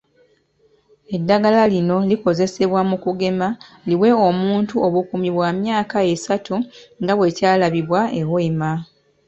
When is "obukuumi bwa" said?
4.87-5.49